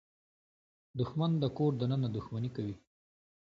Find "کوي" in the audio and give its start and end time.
2.55-2.75